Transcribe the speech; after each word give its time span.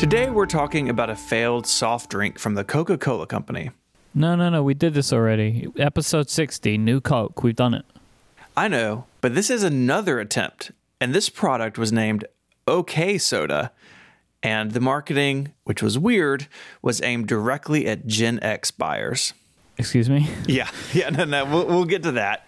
Today 0.00 0.30
we're 0.30 0.46
talking 0.46 0.88
about 0.88 1.10
a 1.10 1.14
failed 1.14 1.66
soft 1.66 2.08
drink 2.08 2.38
from 2.38 2.54
the 2.54 2.64
Coca 2.64 2.96
Cola 2.96 3.26
Company. 3.26 3.68
No, 4.14 4.34
no, 4.34 4.48
no. 4.48 4.62
We 4.62 4.72
did 4.72 4.94
this 4.94 5.12
already. 5.12 5.68
Episode 5.76 6.30
60, 6.30 6.78
New 6.78 7.02
Coke. 7.02 7.42
We've 7.42 7.54
done 7.54 7.74
it. 7.74 7.84
I 8.56 8.66
know, 8.66 9.04
but 9.20 9.34
this 9.34 9.50
is 9.50 9.62
another 9.62 10.18
attempt, 10.18 10.72
and 11.02 11.14
this 11.14 11.28
product 11.28 11.76
was 11.76 11.92
named 11.92 12.24
OK 12.66 13.18
Soda, 13.18 13.72
and 14.42 14.70
the 14.70 14.80
marketing, 14.80 15.52
which 15.64 15.82
was 15.82 15.98
weird, 15.98 16.48
was 16.80 17.02
aimed 17.02 17.28
directly 17.28 17.86
at 17.86 18.06
Gen 18.06 18.42
X 18.42 18.70
buyers. 18.70 19.34
Excuse 19.76 20.08
me? 20.08 20.30
Yeah, 20.46 20.70
yeah, 20.94 21.10
no, 21.10 21.26
no, 21.26 21.44
we'll, 21.44 21.66
we'll 21.66 21.84
get 21.84 22.02
to 22.04 22.12
that. 22.12 22.46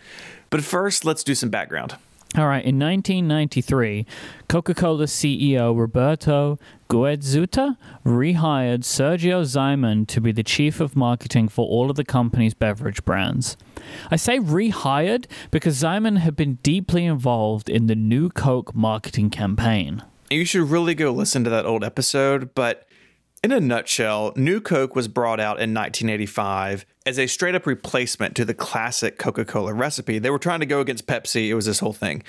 But 0.48 0.64
first, 0.64 1.04
let's 1.04 1.22
do 1.22 1.34
some 1.34 1.50
background. 1.50 1.96
All 2.34 2.46
right. 2.46 2.64
In 2.64 2.78
1993, 2.78 4.06
Coca 4.48 4.72
Cola 4.72 5.04
CEO 5.04 5.78
Roberto 5.78 6.58
Goizueta 6.88 7.76
rehired 8.06 8.80
Sergio 8.80 9.42
Zyman 9.42 10.06
to 10.06 10.18
be 10.18 10.32
the 10.32 10.42
chief 10.42 10.80
of 10.80 10.96
marketing 10.96 11.48
for 11.48 11.66
all 11.66 11.90
of 11.90 11.96
the 11.96 12.04
company's 12.04 12.54
beverage 12.54 13.04
brands. 13.04 13.58
I 14.10 14.16
say 14.16 14.38
rehired 14.38 15.26
because 15.50 15.82
Zyman 15.82 16.18
had 16.18 16.34
been 16.34 16.54
deeply 16.62 17.04
involved 17.04 17.68
in 17.68 17.86
the 17.86 17.94
new 17.94 18.30
Coke 18.30 18.74
marketing 18.74 19.28
campaign. 19.28 20.02
You 20.30 20.46
should 20.46 20.70
really 20.70 20.94
go 20.94 21.10
listen 21.10 21.44
to 21.44 21.50
that 21.50 21.66
old 21.66 21.84
episode, 21.84 22.54
but 22.54 22.88
in 23.42 23.50
a 23.50 23.60
nutshell, 23.60 24.32
New 24.36 24.60
Coke 24.60 24.94
was 24.94 25.08
brought 25.08 25.40
out 25.40 25.58
in 25.58 25.74
1985 25.74 26.86
as 27.04 27.18
a 27.18 27.26
straight 27.26 27.56
up 27.56 27.66
replacement 27.66 28.36
to 28.36 28.44
the 28.44 28.54
classic 28.54 29.18
Coca 29.18 29.44
Cola 29.44 29.74
recipe. 29.74 30.20
They 30.20 30.30
were 30.30 30.38
trying 30.38 30.60
to 30.60 30.66
go 30.66 30.80
against 30.80 31.06
Pepsi, 31.08 31.48
it 31.48 31.54
was 31.54 31.66
this 31.66 31.80
whole 31.80 31.92
thing. 31.92 32.22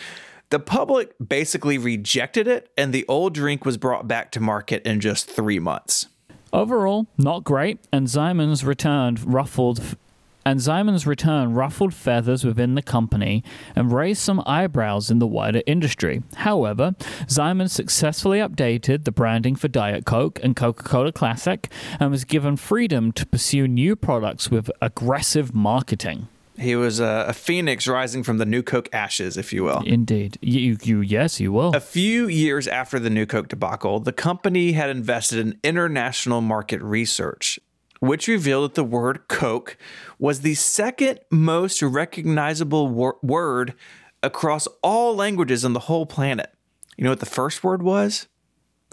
The 0.49 0.59
public 0.59 1.13
basically 1.25 1.77
rejected 1.77 2.47
it, 2.47 2.69
and 2.77 2.93
the 2.93 3.05
old 3.07 3.33
drink 3.35 3.63
was 3.63 3.77
brought 3.77 4.07
back 4.07 4.31
to 4.31 4.39
market 4.39 4.85
in 4.85 4.99
just 4.99 5.29
three 5.29 5.59
months. 5.59 6.07
Overall, 6.51 7.07
not 7.17 7.43
great, 7.43 7.79
and 7.91 8.07
Zyman's 8.07 8.63
returned 8.63 9.33
ruffled 9.33 9.97
and 10.45 10.59
Zyman's 10.59 11.07
return 11.07 11.53
ruffled 11.53 11.93
feathers 11.93 12.43
within 12.43 12.75
the 12.75 12.81
company 12.81 13.43
and 13.75 13.91
raised 13.91 14.21
some 14.21 14.41
eyebrows 14.45 15.09
in 15.09 15.19
the 15.19 15.27
wider 15.27 15.61
industry. 15.65 16.23
However, 16.35 16.95
Zyman 17.27 17.69
successfully 17.69 18.39
updated 18.39 19.03
the 19.05 19.11
branding 19.11 19.55
for 19.55 19.67
Diet 19.67 20.05
Coke 20.05 20.39
and 20.43 20.55
Coca 20.55 20.83
Cola 20.83 21.11
Classic 21.11 21.69
and 21.99 22.11
was 22.11 22.25
given 22.25 22.57
freedom 22.57 23.11
to 23.13 23.25
pursue 23.25 23.67
new 23.67 23.95
products 23.95 24.49
with 24.51 24.69
aggressive 24.81 25.53
marketing. 25.53 26.27
He 26.57 26.75
was 26.75 26.99
a, 26.99 27.25
a 27.29 27.33
phoenix 27.33 27.87
rising 27.87 28.21
from 28.21 28.37
the 28.37 28.45
New 28.45 28.61
Coke 28.61 28.87
ashes, 28.93 29.37
if 29.37 29.51
you 29.53 29.63
will. 29.63 29.81
Indeed. 29.85 30.37
You, 30.41 30.77
you 30.83 31.01
yes, 31.01 31.39
you 31.39 31.51
will. 31.51 31.73
A 31.75 31.79
few 31.79 32.27
years 32.27 32.67
after 32.67 32.99
the 32.99 33.09
New 33.09 33.25
Coke 33.25 33.47
debacle, 33.47 33.99
the 33.99 34.13
company 34.13 34.73
had 34.73 34.89
invested 34.89 35.39
in 35.39 35.59
international 35.63 36.41
market 36.41 36.81
research 36.81 37.59
which 38.03 38.27
revealed 38.27 38.65
that 38.65 38.75
the 38.75 38.83
word 38.83 39.29
Coke 39.29 39.77
was 40.19 40.41
the 40.41 40.55
second 40.55 41.21
most 41.31 41.81
recognizable 41.81 42.89
wor- 42.89 43.17
word 43.23 43.73
across 44.21 44.67
all 44.81 45.15
languages 45.15 45.63
on 45.63 45.71
the 45.71 45.79
whole 45.79 46.05
planet. 46.05 46.51
You 46.97 47.05
know 47.05 47.11
what 47.11 47.21
the 47.21 47.25
first 47.25 47.63
word 47.63 47.81
was? 47.81 48.27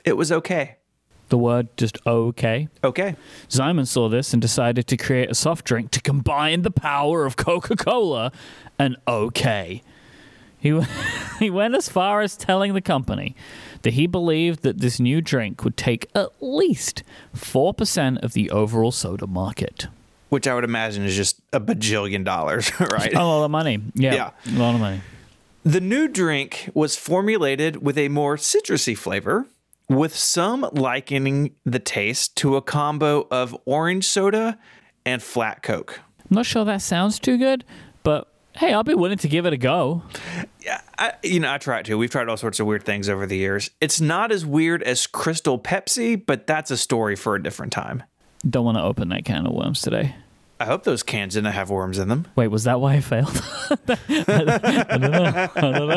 It 0.04 0.16
was 0.16 0.30
okay. 0.30 0.76
The 1.28 1.38
word 1.38 1.76
just 1.76 1.98
okay. 2.06 2.68
Okay. 2.84 3.16
Zyman 3.48 3.88
saw 3.88 4.08
this 4.08 4.32
and 4.32 4.40
decided 4.40 4.86
to 4.86 4.96
create 4.96 5.28
a 5.28 5.34
soft 5.34 5.64
drink 5.66 5.90
to 5.90 6.00
combine 6.00 6.62
the 6.62 6.70
power 6.70 7.26
of 7.26 7.36
Coca 7.36 7.74
Cola 7.74 8.30
and 8.78 8.96
okay. 9.08 9.82
He, 10.60 10.78
he 11.38 11.50
went 11.50 11.74
as 11.74 11.88
far 11.88 12.20
as 12.20 12.36
telling 12.36 12.74
the 12.74 12.80
company 12.80 13.34
that 13.82 13.94
he 13.94 14.06
believed 14.06 14.62
that 14.62 14.78
this 14.78 15.00
new 15.00 15.20
drink 15.20 15.64
would 15.64 15.76
take 15.76 16.08
at 16.14 16.30
least 16.40 17.02
4% 17.34 18.22
of 18.22 18.34
the 18.34 18.50
overall 18.50 18.92
soda 18.92 19.26
market. 19.26 19.86
Which 20.28 20.46
I 20.46 20.54
would 20.54 20.64
imagine 20.64 21.04
is 21.04 21.16
just 21.16 21.40
a 21.52 21.60
bajillion 21.60 22.24
dollars, 22.24 22.70
right? 22.80 23.12
A 23.12 23.24
lot 23.24 23.44
of 23.44 23.50
money. 23.50 23.80
Yeah, 23.94 24.14
yeah. 24.14 24.30
A 24.54 24.58
lot 24.58 24.74
of 24.74 24.80
money. 24.80 25.00
The 25.64 25.80
new 25.80 26.08
drink 26.08 26.70
was 26.72 26.96
formulated 26.96 27.82
with 27.82 27.98
a 27.98 28.08
more 28.08 28.36
citrusy 28.36 28.96
flavor, 28.96 29.46
with 29.88 30.16
some 30.16 30.66
likening 30.72 31.54
the 31.66 31.80
taste 31.80 32.36
to 32.36 32.56
a 32.56 32.62
combo 32.62 33.26
of 33.30 33.56
orange 33.64 34.06
soda 34.06 34.58
and 35.04 35.22
flat 35.22 35.62
Coke. 35.62 36.00
I'm 36.30 36.36
not 36.36 36.46
sure 36.46 36.64
that 36.64 36.80
sounds 36.80 37.18
too 37.18 37.36
good, 37.36 37.64
hey, 38.60 38.74
I'll 38.74 38.84
be 38.84 38.94
willing 38.94 39.16
to 39.16 39.28
give 39.28 39.46
it 39.46 39.54
a 39.54 39.56
go. 39.56 40.02
Yeah, 40.60 40.82
I, 40.98 41.14
you 41.22 41.40
know, 41.40 41.50
I 41.50 41.56
try 41.56 41.82
to. 41.82 41.96
We've 41.96 42.10
tried 42.10 42.28
all 42.28 42.36
sorts 42.36 42.60
of 42.60 42.66
weird 42.66 42.84
things 42.84 43.08
over 43.08 43.26
the 43.26 43.38
years. 43.38 43.70
It's 43.80 44.02
not 44.02 44.30
as 44.30 44.44
weird 44.44 44.82
as 44.82 45.06
Crystal 45.06 45.58
Pepsi, 45.58 46.22
but 46.24 46.46
that's 46.46 46.70
a 46.70 46.76
story 46.76 47.16
for 47.16 47.34
a 47.34 47.42
different 47.42 47.72
time. 47.72 48.02
Don't 48.48 48.66
want 48.66 48.76
to 48.76 48.82
open 48.82 49.08
that 49.08 49.24
can 49.24 49.46
of 49.46 49.54
worms 49.54 49.80
today. 49.80 50.14
I 50.60 50.66
hope 50.66 50.84
those 50.84 51.02
cans 51.02 51.34
didn't 51.34 51.52
have 51.52 51.70
worms 51.70 51.98
in 51.98 52.08
them. 52.08 52.28
Wait, 52.36 52.48
was 52.48 52.64
that 52.64 52.82
why 52.82 52.96
I 52.96 53.00
failed? 53.00 53.42
I 53.88 54.98
don't 54.98 55.10
know. 55.10 55.48
I 55.56 55.60
don't 55.60 55.88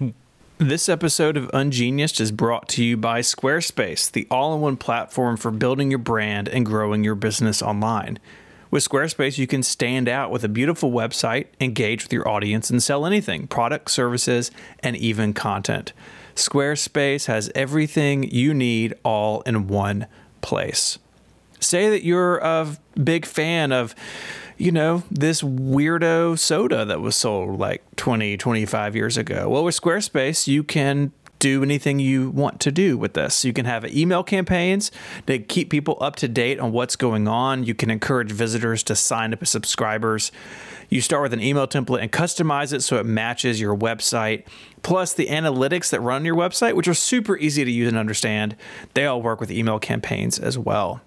know. 0.00 0.12
This 0.58 0.88
episode 0.88 1.36
of 1.36 1.50
Ungeniused 1.50 2.18
is 2.18 2.32
brought 2.32 2.66
to 2.70 2.82
you 2.82 2.96
by 2.96 3.20
Squarespace, 3.20 4.10
the 4.10 4.26
all 4.30 4.54
in 4.54 4.62
one 4.62 4.78
platform 4.78 5.36
for 5.36 5.50
building 5.50 5.90
your 5.90 5.98
brand 5.98 6.48
and 6.48 6.64
growing 6.64 7.04
your 7.04 7.14
business 7.14 7.60
online. 7.60 8.18
With 8.70 8.88
Squarespace, 8.88 9.38
you 9.38 9.46
can 9.46 9.62
stand 9.62 10.08
out 10.08 10.30
with 10.30 10.42
a 10.44 10.48
beautiful 10.48 10.90
website, 10.90 11.46
engage 11.60 12.02
with 12.04 12.12
your 12.12 12.28
audience, 12.28 12.70
and 12.70 12.82
sell 12.82 13.06
anything 13.06 13.46
products, 13.46 13.92
services, 13.92 14.50
and 14.80 14.96
even 14.96 15.32
content. 15.32 15.92
Squarespace 16.34 17.26
has 17.26 17.50
everything 17.54 18.24
you 18.24 18.52
need 18.52 18.94
all 19.04 19.40
in 19.42 19.68
one 19.68 20.06
place. 20.42 20.98
Say 21.60 21.88
that 21.88 22.04
you're 22.04 22.38
a 22.38 22.76
big 23.02 23.24
fan 23.24 23.72
of, 23.72 23.94
you 24.58 24.70
know, 24.70 25.04
this 25.10 25.40
weirdo 25.40 26.38
soda 26.38 26.84
that 26.84 27.00
was 27.00 27.16
sold 27.16 27.58
like 27.58 27.82
20, 27.96 28.36
25 28.36 28.94
years 28.94 29.16
ago. 29.16 29.48
Well, 29.48 29.64
with 29.64 29.80
Squarespace, 29.80 30.46
you 30.46 30.62
can 30.62 31.12
do 31.38 31.62
anything 31.62 31.98
you 31.98 32.30
want 32.30 32.60
to 32.60 32.72
do 32.72 32.96
with 32.96 33.14
this. 33.14 33.44
You 33.44 33.52
can 33.52 33.66
have 33.66 33.84
email 33.86 34.22
campaigns 34.22 34.90
to 35.26 35.38
keep 35.38 35.70
people 35.70 35.98
up 36.00 36.16
to 36.16 36.28
date 36.28 36.58
on 36.58 36.72
what's 36.72 36.96
going 36.96 37.28
on. 37.28 37.64
You 37.64 37.74
can 37.74 37.90
encourage 37.90 38.32
visitors 38.32 38.82
to 38.84 38.96
sign 38.96 39.32
up 39.32 39.42
as 39.42 39.50
subscribers. 39.50 40.32
You 40.88 41.00
start 41.00 41.22
with 41.22 41.32
an 41.32 41.40
email 41.40 41.66
template 41.66 42.02
and 42.02 42.12
customize 42.12 42.72
it 42.72 42.82
so 42.82 42.98
it 42.98 43.06
matches 43.06 43.60
your 43.60 43.76
website. 43.76 44.44
Plus, 44.82 45.12
the 45.12 45.26
analytics 45.26 45.90
that 45.90 46.00
run 46.00 46.24
your 46.24 46.36
website, 46.36 46.74
which 46.74 46.88
are 46.88 46.94
super 46.94 47.36
easy 47.38 47.64
to 47.64 47.70
use 47.70 47.88
and 47.88 47.98
understand, 47.98 48.56
they 48.94 49.04
all 49.04 49.20
work 49.20 49.40
with 49.40 49.50
email 49.50 49.78
campaigns 49.78 50.38
as 50.38 50.56
well. 50.56 51.00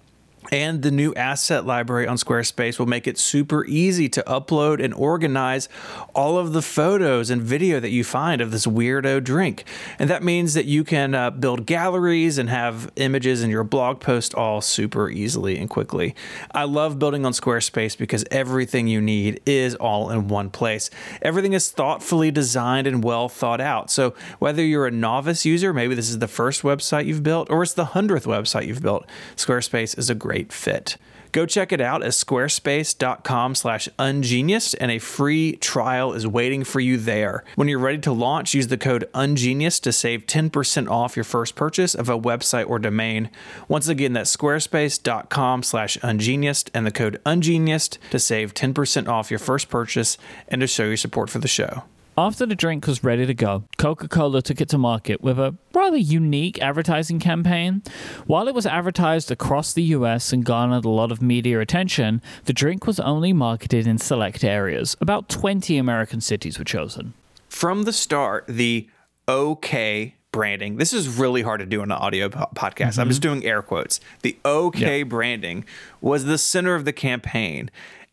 And 0.50 0.82
the 0.82 0.90
new 0.90 1.14
asset 1.14 1.66
library 1.66 2.06
on 2.06 2.16
Squarespace 2.16 2.78
will 2.78 2.86
make 2.86 3.06
it 3.06 3.18
super 3.18 3.64
easy 3.66 4.08
to 4.08 4.22
upload 4.22 4.82
and 4.82 4.92
organize 4.94 5.68
all 6.14 6.38
of 6.38 6.54
the 6.54 6.62
photos 6.62 7.28
and 7.28 7.42
video 7.42 7.78
that 7.78 7.90
you 7.90 8.02
find 8.02 8.40
of 8.40 8.50
this 8.50 8.66
weirdo 8.66 9.22
drink. 9.22 9.64
And 9.98 10.08
that 10.08 10.24
means 10.24 10.54
that 10.54 10.64
you 10.64 10.82
can 10.82 11.14
uh, 11.14 11.30
build 11.30 11.66
galleries 11.66 12.38
and 12.38 12.48
have 12.48 12.90
images 12.96 13.42
in 13.42 13.50
your 13.50 13.64
blog 13.64 14.00
post 14.00 14.34
all 14.34 14.62
super 14.62 15.10
easily 15.10 15.58
and 15.58 15.68
quickly. 15.68 16.14
I 16.52 16.64
love 16.64 16.98
building 16.98 17.26
on 17.26 17.32
Squarespace 17.32 17.96
because 17.96 18.24
everything 18.30 18.88
you 18.88 19.02
need 19.02 19.42
is 19.44 19.74
all 19.74 20.10
in 20.10 20.26
one 20.28 20.48
place. 20.48 20.90
Everything 21.20 21.52
is 21.52 21.70
thoughtfully 21.70 22.30
designed 22.30 22.86
and 22.86 23.04
well 23.04 23.28
thought 23.28 23.60
out. 23.60 23.90
So 23.90 24.14
whether 24.38 24.64
you're 24.64 24.86
a 24.86 24.90
novice 24.90 25.44
user, 25.44 25.74
maybe 25.74 25.94
this 25.94 26.08
is 26.08 26.18
the 26.18 26.28
first 26.28 26.62
website 26.62 27.04
you've 27.04 27.22
built, 27.22 27.50
or 27.50 27.62
it's 27.62 27.74
the 27.74 27.84
hundredth 27.84 28.24
website 28.24 28.66
you've 28.66 28.82
built, 28.82 29.06
Squarespace 29.36 29.96
is 29.98 30.08
a 30.08 30.14
great 30.14 30.29
great 30.30 30.52
fit. 30.52 30.96
Go 31.32 31.44
check 31.44 31.72
it 31.72 31.80
out 31.80 32.04
at 32.04 32.12
squarespace.com 32.12 33.56
slash 33.56 33.88
ungeniused 33.98 34.76
and 34.80 34.92
a 34.92 35.00
free 35.00 35.56
trial 35.56 36.12
is 36.12 36.24
waiting 36.24 36.62
for 36.62 36.78
you 36.78 36.96
there. 36.96 37.42
When 37.56 37.66
you're 37.66 37.80
ready 37.80 37.98
to 37.98 38.12
launch, 38.12 38.54
use 38.54 38.68
the 38.68 38.78
code 38.78 39.08
ungeniused 39.12 39.80
to 39.82 39.92
save 39.92 40.26
10% 40.26 40.88
off 40.88 41.16
your 41.16 41.24
first 41.24 41.56
purchase 41.56 41.96
of 41.96 42.08
a 42.08 42.18
website 42.18 42.68
or 42.68 42.78
domain. 42.78 43.28
Once 43.66 43.88
again, 43.88 44.12
that's 44.12 44.36
squarespace.com 44.36 45.64
slash 45.64 45.96
ungeniused 45.98 46.70
and 46.74 46.86
the 46.86 46.92
code 46.92 47.20
ungeniused 47.26 47.98
to 48.10 48.20
save 48.20 48.54
10% 48.54 49.08
off 49.08 49.30
your 49.30 49.40
first 49.40 49.68
purchase 49.68 50.16
and 50.46 50.60
to 50.60 50.68
show 50.68 50.84
your 50.84 50.96
support 50.96 51.28
for 51.28 51.40
the 51.40 51.48
show. 51.48 51.82
After 52.18 52.44
the 52.44 52.54
drink 52.54 52.86
was 52.86 53.04
ready 53.04 53.24
to 53.24 53.34
go, 53.34 53.64
Coca 53.78 54.08
Cola 54.08 54.42
took 54.42 54.60
it 54.60 54.68
to 54.70 54.78
market 54.78 55.22
with 55.22 55.38
a 55.38 55.56
rather 55.72 55.96
unique 55.96 56.60
advertising 56.60 57.18
campaign. 57.18 57.82
While 58.26 58.48
it 58.48 58.54
was 58.54 58.66
advertised 58.66 59.30
across 59.30 59.72
the 59.72 59.82
US 59.84 60.32
and 60.32 60.44
garnered 60.44 60.84
a 60.84 60.90
lot 60.90 61.12
of 61.12 61.22
media 61.22 61.60
attention, 61.60 62.20
the 62.44 62.52
drink 62.52 62.86
was 62.86 63.00
only 63.00 63.32
marketed 63.32 63.86
in 63.86 63.98
select 63.98 64.44
areas. 64.44 64.96
About 65.00 65.28
20 65.28 65.78
American 65.78 66.20
cities 66.20 66.58
were 66.58 66.64
chosen. 66.64 67.14
From 67.48 67.84
the 67.84 67.92
start, 67.92 68.44
the 68.48 68.88
OK 69.26 70.16
branding. 70.32 70.76
This 70.76 70.92
is 70.92 71.08
really 71.08 71.42
hard 71.42 71.60
to 71.60 71.66
do 71.66 71.82
on 71.82 71.90
an 71.90 71.98
audio 71.98 72.28
po- 72.28 72.50
podcast. 72.54 72.90
Mm-hmm. 72.90 73.00
I'm 73.00 73.08
just 73.08 73.22
doing 73.22 73.44
air 73.44 73.62
quotes. 73.62 74.00
The 74.22 74.36
OK 74.44 74.98
yeah. 74.98 75.04
branding 75.04 75.64
was 76.00 76.24
the 76.24 76.38
center 76.38 76.74
of 76.74 76.84
the 76.84 76.92
campaign. 76.92 77.70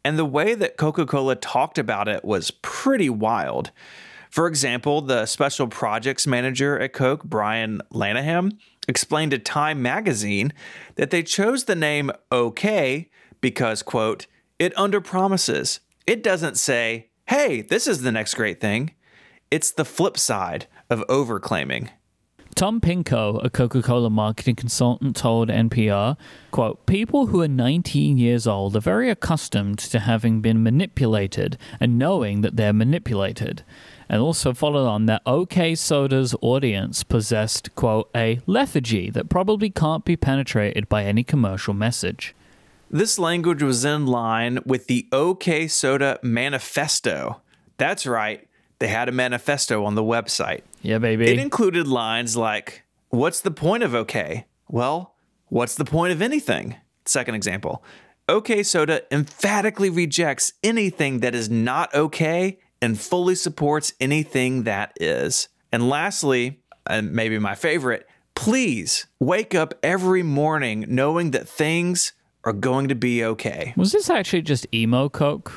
And 0.07 0.17
the 0.17 0.23
way 0.23 0.55
that 0.55 0.77
Coca 0.77 1.05
Cola 1.05 1.35
talked 1.35 1.77
about 1.77 2.07
it 2.07 2.23
was 2.23 2.49
pretty 2.49 3.09
wild. 3.09 3.71
For 4.29 4.47
example, 4.47 5.01
the 5.01 5.25
special 5.25 5.67
projects 5.67 6.25
manager 6.25 6.79
at 6.79 6.93
Coke, 6.93 7.25
Brian 7.25 7.81
Lanham, 7.91 8.53
explained 8.87 9.31
to 9.31 9.37
Time 9.37 9.81
magazine 9.81 10.53
that 10.95 11.09
they 11.09 11.23
chose 11.23 11.65
the 11.65 11.75
name 11.75 12.09
OK 12.31 13.09
because, 13.41 13.83
quote, 13.83 14.27
it 14.57 14.73
underpromises. 14.75 15.81
It 16.05 16.23
doesn't 16.23 16.55
say, 16.55 17.09
hey, 17.25 17.59
this 17.59 17.85
is 17.85 18.01
the 18.01 18.11
next 18.13 18.35
great 18.35 18.61
thing. 18.61 18.91
It's 19.51 19.71
the 19.71 19.83
flip 19.83 20.17
side 20.17 20.67
of 20.89 21.03
overclaiming. 21.09 21.89
Tom 22.57 22.81
Pirko, 22.81 23.39
a 23.45 23.51
Coca-Cola 23.51 24.09
marketing 24.09 24.55
consultant, 24.55 25.15
told 25.15 25.49
NPR, 25.49 26.17
quote, 26.49 26.83
People 26.87 27.27
who 27.27 27.39
are 27.43 27.47
19 27.47 28.17
years 28.17 28.47
old 28.47 28.75
are 28.75 28.79
very 28.79 29.11
accustomed 29.11 29.77
to 29.77 29.99
having 29.99 30.41
been 30.41 30.63
manipulated 30.63 31.59
and 31.79 31.99
knowing 31.99 32.41
that 32.41 32.55
they're 32.55 32.73
manipulated. 32.73 33.63
And 34.09 34.23
also 34.23 34.53
followed 34.53 34.87
on 34.87 35.05
that 35.05 35.21
OK 35.27 35.75
Soda's 35.75 36.33
audience 36.41 37.03
possessed, 37.03 37.75
quote, 37.75 38.09
a 38.15 38.39
lethargy 38.47 39.11
that 39.11 39.29
probably 39.29 39.69
can't 39.69 40.03
be 40.03 40.17
penetrated 40.17 40.89
by 40.89 41.03
any 41.03 41.23
commercial 41.23 41.75
message. 41.75 42.33
This 42.89 43.19
language 43.19 43.61
was 43.61 43.85
in 43.85 44.07
line 44.07 44.57
with 44.65 44.87
the 44.87 45.07
OK 45.11 45.67
Soda 45.67 46.17
manifesto. 46.23 47.39
That's 47.77 48.07
right, 48.07 48.46
they 48.79 48.87
had 48.87 49.09
a 49.09 49.11
manifesto 49.11 49.83
on 49.85 49.95
the 49.95 50.03
website. 50.03 50.61
Yeah, 50.81 50.99
baby. 50.99 51.25
It 51.25 51.39
included 51.39 51.87
lines 51.87 52.37
like, 52.37 52.83
What's 53.09 53.39
the 53.41 53.51
point 53.51 53.83
of 53.83 53.95
OK? 53.95 54.45
Well, 54.67 55.15
what's 55.47 55.75
the 55.75 55.85
point 55.85 56.11
of 56.11 56.21
anything? 56.21 56.75
Second 57.05 57.35
example 57.35 57.83
OK 58.29 58.63
Soda 58.63 59.01
emphatically 59.13 59.89
rejects 59.89 60.53
anything 60.63 61.21
that 61.21 61.33
is 61.33 61.49
not 61.49 61.93
okay 61.95 62.59
and 62.81 62.99
fully 62.99 63.35
supports 63.35 63.93
anything 63.99 64.63
that 64.63 64.93
is. 64.99 65.47
And 65.71 65.89
lastly, 65.89 66.59
and 66.85 67.13
maybe 67.13 67.39
my 67.39 67.55
favorite, 67.55 68.07
please 68.35 69.07
wake 69.19 69.55
up 69.55 69.73
every 69.81 70.23
morning 70.23 70.85
knowing 70.89 71.31
that 71.31 71.47
things 71.47 72.13
are 72.47 72.53
going 72.53 72.87
to 72.87 72.95
be 72.95 73.23
okay. 73.23 73.73
Was 73.77 73.91
this 73.91 74.09
actually 74.09 74.41
just 74.41 74.65
emo 74.73 75.09
coke? 75.09 75.51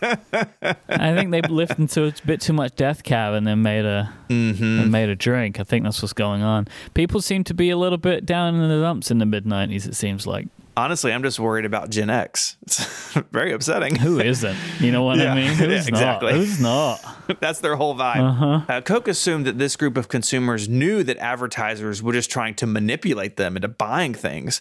I 0.00 1.14
think 1.14 1.30
they 1.30 1.40
listened 1.42 1.90
to 1.90 2.04
a 2.06 2.12
bit 2.26 2.40
too 2.40 2.52
much 2.52 2.74
Death 2.76 3.02
Cab 3.02 3.34
and 3.34 3.46
then 3.46 3.62
made 3.62 3.84
a 3.84 4.12
Mm-hmm. 4.28 4.62
and 4.80 4.92
made 4.92 5.08
a 5.08 5.16
drink. 5.16 5.58
I 5.58 5.62
think 5.64 5.84
that's 5.84 6.02
what's 6.02 6.12
going 6.12 6.42
on. 6.42 6.68
People 6.92 7.22
seem 7.22 7.44
to 7.44 7.54
be 7.54 7.70
a 7.70 7.78
little 7.78 7.96
bit 7.96 8.26
down 8.26 8.54
in 8.56 8.68
the 8.68 8.80
dumps 8.80 9.10
in 9.10 9.16
the 9.18 9.24
mid 9.26 9.44
'90s. 9.46 9.86
It 9.88 9.94
seems 9.96 10.26
like. 10.26 10.48
Honestly, 10.76 11.12
I'm 11.12 11.22
just 11.24 11.40
worried 11.40 11.64
about 11.64 11.90
Gen 11.90 12.08
X. 12.10 12.56
It's 12.62 12.84
very 13.32 13.52
upsetting. 13.52 13.96
Who 13.96 14.20
isn't? 14.20 14.56
You 14.78 14.92
know 14.92 15.02
what 15.02 15.18
Yeah, 15.18 15.32
I 15.32 15.34
mean? 15.34 15.48
Who's 15.54 15.60
yeah, 15.88 15.88
exactly. 15.88 16.32
not? 16.32 16.38
Who's 16.38 16.60
not? 16.60 17.16
That's 17.40 17.60
their 17.60 17.74
whole 17.74 17.96
vibe. 17.96 18.68
Uh, 18.68 18.80
Coke 18.82 19.08
assumed 19.08 19.44
that 19.46 19.58
this 19.58 19.74
group 19.74 19.96
of 19.96 20.08
consumers 20.08 20.68
knew 20.68 21.02
that 21.02 21.16
advertisers 21.18 22.00
were 22.02 22.12
just 22.12 22.30
trying 22.30 22.54
to 22.56 22.66
manipulate 22.66 23.36
them 23.38 23.56
into 23.56 23.66
buying 23.68 24.14
things. 24.14 24.60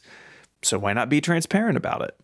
So 0.67 0.77
why 0.77 0.93
not 0.93 1.09
be 1.09 1.21
transparent 1.21 1.77
about 1.77 2.01
it? 2.01 2.15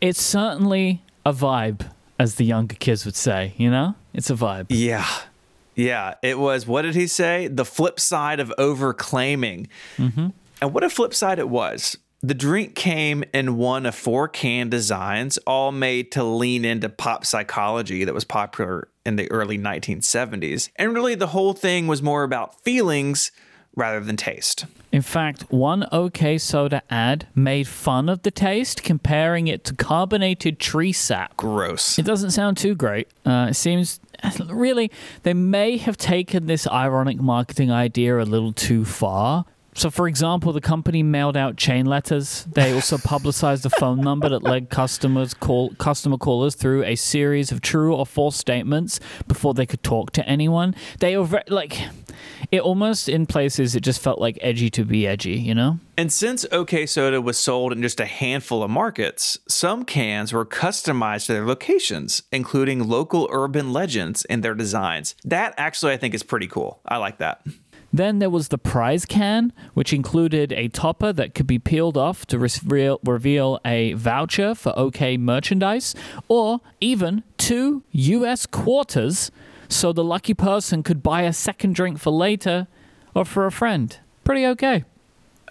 It's 0.00 0.20
certainly 0.20 1.02
a 1.24 1.32
vibe, 1.32 1.90
as 2.18 2.34
the 2.34 2.44
younger 2.44 2.74
kids 2.74 3.04
would 3.04 3.16
say. 3.16 3.54
You 3.56 3.70
know, 3.70 3.94
it's 4.12 4.30
a 4.30 4.34
vibe. 4.34 4.66
Yeah. 4.68 5.08
Yeah. 5.74 6.14
It 6.22 6.38
was, 6.38 6.66
what 6.66 6.82
did 6.82 6.96
he 6.96 7.06
say? 7.06 7.46
The 7.46 7.64
flip 7.64 8.00
side 8.00 8.40
of 8.40 8.52
overclaiming. 8.58 9.68
Mm-hmm. 9.96 10.28
And 10.60 10.74
what 10.74 10.82
a 10.82 10.90
flip 10.90 11.14
side 11.14 11.38
it 11.38 11.48
was. 11.48 11.96
The 12.20 12.34
drink 12.34 12.74
came 12.74 13.22
in 13.32 13.56
one 13.56 13.86
of 13.86 13.94
four 13.94 14.26
can 14.26 14.68
designs, 14.68 15.38
all 15.46 15.70
made 15.70 16.10
to 16.12 16.24
lean 16.24 16.64
into 16.64 16.88
pop 16.88 17.24
psychology 17.24 18.02
that 18.02 18.12
was 18.12 18.24
popular 18.24 18.88
in 19.06 19.14
the 19.14 19.30
early 19.30 19.56
1970s. 19.56 20.68
And 20.74 20.94
really, 20.94 21.14
the 21.14 21.28
whole 21.28 21.52
thing 21.52 21.86
was 21.86 22.02
more 22.02 22.24
about 22.24 22.60
feelings 22.62 23.30
rather 23.78 24.00
than 24.00 24.16
taste. 24.16 24.66
In 24.90 25.02
fact, 25.02 25.42
one 25.50 25.86
OK 25.92 26.36
Soda 26.38 26.82
ad 26.90 27.28
made 27.34 27.68
fun 27.68 28.08
of 28.08 28.22
the 28.22 28.30
taste, 28.30 28.82
comparing 28.82 29.46
it 29.46 29.64
to 29.64 29.74
carbonated 29.74 30.58
tree 30.58 30.92
sap. 30.92 31.36
Gross. 31.36 31.98
It 31.98 32.04
doesn't 32.04 32.32
sound 32.32 32.56
too 32.56 32.74
great. 32.74 33.08
Uh, 33.24 33.48
it 33.50 33.54
seems 33.54 34.00
really 34.48 34.90
they 35.22 35.34
may 35.34 35.76
have 35.76 35.96
taken 35.96 36.46
this 36.46 36.66
ironic 36.66 37.20
marketing 37.20 37.70
idea 37.70 38.20
a 38.20 38.24
little 38.24 38.52
too 38.52 38.84
far. 38.84 39.44
So, 39.74 39.90
for 39.90 40.08
example, 40.08 40.52
the 40.52 40.60
company 40.60 41.04
mailed 41.04 41.36
out 41.36 41.56
chain 41.56 41.86
letters. 41.86 42.44
They 42.52 42.72
also 42.72 42.98
publicized 43.04 43.64
a 43.64 43.70
phone 43.70 44.00
number 44.00 44.28
that 44.28 44.42
led 44.42 44.70
customers 44.70 45.34
call 45.34 45.70
customer 45.74 46.16
callers 46.16 46.56
through 46.56 46.82
a 46.82 46.96
series 46.96 47.52
of 47.52 47.60
true 47.60 47.94
or 47.94 48.04
false 48.04 48.36
statements 48.36 48.98
before 49.28 49.54
they 49.54 49.66
could 49.66 49.84
talk 49.84 50.10
to 50.12 50.28
anyone. 50.28 50.74
They 50.98 51.16
were 51.16 51.26
very, 51.26 51.44
like, 51.46 51.78
it 52.50 52.60
almost 52.60 53.08
in 53.08 53.26
places 53.26 53.74
it 53.74 53.80
just 53.80 54.00
felt 54.00 54.20
like 54.20 54.38
edgy 54.40 54.70
to 54.70 54.84
be 54.84 55.06
edgy, 55.06 55.38
you 55.38 55.54
know. 55.54 55.78
And 55.96 56.12
since 56.12 56.46
OK 56.52 56.86
Soda 56.86 57.20
was 57.20 57.38
sold 57.38 57.72
in 57.72 57.82
just 57.82 58.00
a 58.00 58.06
handful 58.06 58.62
of 58.62 58.70
markets, 58.70 59.38
some 59.48 59.84
cans 59.84 60.32
were 60.32 60.46
customized 60.46 61.26
to 61.26 61.32
their 61.32 61.46
locations, 61.46 62.22
including 62.30 62.88
local 62.88 63.28
urban 63.32 63.72
legends 63.72 64.24
in 64.26 64.40
their 64.40 64.54
designs. 64.54 65.14
That 65.24 65.54
actually, 65.56 65.92
I 65.92 65.96
think, 65.96 66.14
is 66.14 66.22
pretty 66.22 66.46
cool. 66.46 66.80
I 66.86 66.98
like 66.98 67.18
that. 67.18 67.42
Then 67.92 68.18
there 68.18 68.30
was 68.30 68.48
the 68.48 68.58
prize 68.58 69.06
can, 69.06 69.52
which 69.74 69.92
included 69.92 70.52
a 70.52 70.68
topper 70.68 71.12
that 71.14 71.34
could 71.34 71.46
be 71.46 71.58
peeled 71.58 71.96
off 71.96 72.26
to 72.26 72.38
reveal, 72.38 73.00
reveal 73.02 73.58
a 73.64 73.94
voucher 73.94 74.54
for 74.54 74.78
OK 74.78 75.16
merchandise, 75.16 75.94
or 76.28 76.60
even 76.80 77.22
two 77.38 77.82
US 77.92 78.44
quarters 78.46 79.30
so 79.68 79.92
the 79.92 80.04
lucky 80.04 80.34
person 80.34 80.82
could 80.82 81.02
buy 81.02 81.22
a 81.22 81.32
second 81.32 81.74
drink 81.74 81.98
for 81.98 82.10
later 82.10 82.66
or 83.14 83.24
for 83.24 83.46
a 83.46 83.52
friend. 83.52 83.98
Pretty 84.24 84.46
okay. 84.46 84.84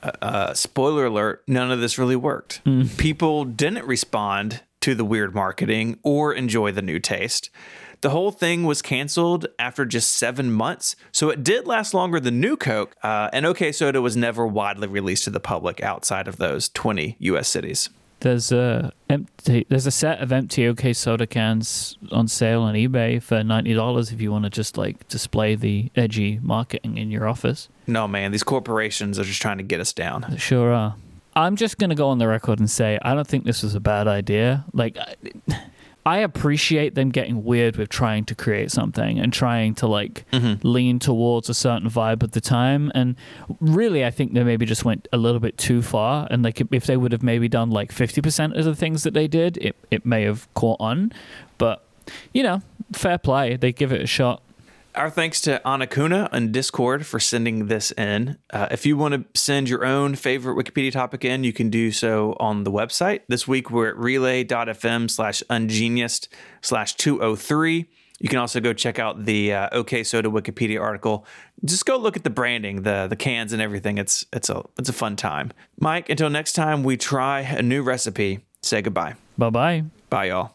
Uh, 0.02 0.54
spoiler 0.54 1.06
alert, 1.06 1.44
none 1.48 1.72
of 1.72 1.80
this 1.80 1.98
really 1.98 2.16
worked. 2.16 2.62
People 2.98 3.46
didn't 3.46 3.86
respond 3.86 4.62
to 4.82 4.94
the 4.94 5.04
weird 5.04 5.34
marketing 5.34 5.98
or 6.04 6.34
enjoy 6.34 6.72
the 6.72 6.82
new 6.82 7.00
taste. 7.00 7.50
The 8.02 8.12
whole 8.12 8.32
thing 8.32 8.64
was 8.64 8.84
canceled 8.84 9.48
after 9.58 9.84
just 9.84 10.14
seven 10.14 10.52
months, 10.52 10.96
so 11.12 11.30
it 11.30 11.44
did 11.44 11.66
last 11.66 11.96
longer 11.96 12.20
than 12.20 12.40
New 12.40 12.56
Coke, 12.56 12.96
uh, 13.02 13.30
and 13.34 13.44
OK 13.44 13.72
Soda 13.72 14.02
was 14.02 14.16
never 14.16 14.46
widely 14.46 14.88
released 14.88 15.24
to 15.24 15.32
the 15.32 15.40
public 15.40 15.82
outside 15.82 16.28
of 16.28 16.38
those 16.38 16.70
20 16.70 17.18
US 17.20 17.48
cities. 17.48 17.90
There's 18.22 18.52
a 18.52 18.92
empty. 19.10 19.66
There's 19.70 19.86
a 19.86 19.92
set 19.92 20.20
of 20.22 20.32
empty 20.32 20.66
OK 20.68 20.94
soda 20.94 21.28
cans 21.28 21.98
on 22.12 22.28
sale 22.28 22.64
on 22.64 22.74
eBay 22.74 23.22
for 23.22 23.44
ninety 23.44 23.74
dollars 23.74 24.12
if 24.12 24.20
you 24.22 24.32
want 24.32 24.46
to 24.46 24.50
just 24.50 24.78
like 24.78 25.08
display 25.08 25.56
the 25.56 25.92
edgy 25.96 26.40
marketing 26.42 26.98
in 26.98 27.12
your 27.12 27.28
office. 27.28 27.70
No, 27.86 28.08
man, 28.08 28.32
these 28.32 28.44
corporations 28.44 29.20
are 29.20 29.24
just 29.24 29.42
trying 29.42 29.58
to 29.58 29.64
get 29.64 29.80
us 29.80 29.94
down. 29.94 30.26
They 30.30 30.38
Sure 30.38 30.74
are. 30.74 30.96
I'm 31.36 31.56
just 31.56 31.78
gonna 31.78 31.94
go 31.96 32.10
on 32.10 32.18
the 32.18 32.28
record 32.28 32.60
and 32.60 32.70
say 32.70 32.98
I 33.04 33.14
don't 33.14 33.28
think 33.28 33.44
this 33.46 33.62
was 33.62 33.76
a 33.76 33.80
bad 33.80 34.08
idea. 34.08 34.66
Like, 34.74 34.98
I- 34.98 35.16
I 36.08 36.20
appreciate 36.20 36.96
them 36.96 37.10
getting 37.10 37.44
weird 37.44 37.76
with 37.76 37.90
trying 37.90 38.24
to 38.28 38.36
create 38.36 38.72
something 38.72 39.20
and 39.20 39.34
trying 39.34 39.76
to 39.76 39.88
like 39.88 40.24
mm-hmm. 40.32 40.66
lean 40.66 41.00
towards 41.00 41.50
a 41.50 41.54
certain 41.54 41.90
vibe 41.90 42.24
at 42.24 42.32
the 42.32 42.40
time. 42.40 42.94
And 42.96 43.18
really, 43.60 44.06
I 44.06 44.10
think 44.10 44.32
they 44.32 44.46
maybe 44.46 44.66
just 44.66 44.86
went 44.86 45.10
a 45.12 45.18
little 45.18 45.42
bit 45.42 45.58
too 45.58 45.82
far. 45.82 46.26
And 46.32 46.44
like, 46.44 46.62
if 46.72 46.86
they 46.86 46.96
would 46.96 47.12
have 47.12 47.24
maybe 47.24 47.50
done 47.50 47.72
like 47.72 47.92
50% 47.92 48.58
of 48.58 48.64
the 48.64 48.74
things 48.74 49.04
that 49.04 49.14
they 49.14 49.28
did, 49.28 49.58
it 49.58 49.76
it 49.92 50.06
may 50.06 50.24
have 50.24 50.48
caught 50.54 50.80
on. 50.80 51.12
But 51.58 51.84
you 52.32 52.42
know, 52.42 52.62
fair 52.94 53.18
play. 53.18 53.58
They 53.58 53.74
give 53.74 53.92
it 53.92 54.02
a 54.02 54.08
shot. 54.08 54.42
Our 54.98 55.12
thanks 55.12 55.42
to 55.42 55.62
Anakuna 55.64 56.28
on 56.32 56.52
Discord 56.52 57.06
for 57.06 57.20
sending 57.20 57.68
this 57.68 57.92
in. 57.92 58.40
Uh, 58.52 58.68
if 58.72 58.84
you 58.84 58.98
want 58.98 59.14
to 59.14 59.40
send 59.40 59.70
your 59.70 59.86
own 59.86 60.16
favorite 60.16 60.56
Wikipedia 60.58 60.92
topic 60.92 61.24
in, 61.24 61.44
you 61.44 61.54
can 61.54 61.70
do 61.70 61.92
so 61.92 62.36
on 62.40 62.64
the 62.64 62.72
website. 62.72 63.22
This 63.28 63.48
week 63.48 63.70
we're 63.70 63.90
at 63.90 63.98
relay.fm 63.98 65.12
slash 65.12 65.44
ungeniused 65.52 66.30
slash 66.64 66.96
203. 66.96 67.88
You 68.20 68.28
can 68.28 68.40
also 68.40 68.60
go 68.60 68.74
check 68.74 68.98
out 68.98 69.26
the 69.26 69.54
uh, 69.54 69.70
OK 69.72 70.04
Soda 70.04 70.30
Wikipedia 70.30 70.82
article. 70.82 71.28
Just 71.64 71.86
go 71.86 71.98
look 71.98 72.18
at 72.18 72.24
the 72.24 72.32
branding, 72.32 72.82
the 72.82 73.06
the 73.08 73.16
cans 73.16 73.54
and 73.54 73.62
everything. 73.62 74.00
It's 74.00 74.26
it's 74.34 74.50
a 74.50 74.64
it's 74.80 74.90
a 74.90 74.94
fun 74.94 75.16
time. 75.16 75.52
Mike, 75.80 76.10
until 76.10 76.32
next 76.32 76.54
time 76.54 76.82
we 76.84 76.98
try 76.98 77.42
a 77.42 77.62
new 77.62 77.84
recipe, 77.84 78.40
say 78.64 78.82
goodbye. 78.82 79.14
Bye 79.38 79.52
bye. 79.52 79.84
Bye 80.10 80.26
y'all. 80.30 80.54